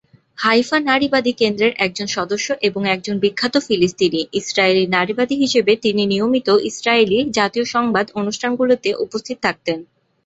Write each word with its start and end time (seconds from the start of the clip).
Haifa 0.37 0.77
নারীবাদী 0.81 1.31
কেন্দ্রের 1.33 1.73
একজন 1.77 2.07
সদস্য 2.09 2.47
এবং 2.61 2.81
একজন 2.87 3.15
বিখ্যাত 3.19 3.55
ফিলিস্তিনি-ইসরায়েলি 3.67 4.85
নারীবাদী 4.89 5.35
হিসাবে, 5.35 5.73
তিনি 5.75 6.01
নিয়মিত 6.05 6.47
ইসরায়েলি 6.69 7.19
জাতীয় 7.37 7.65
সংবাদ 7.67 8.05
অনুষ্ঠানগুলিতে 8.15 8.89
উপস্থিত 9.05 9.37
থাকতেন। 9.43 9.77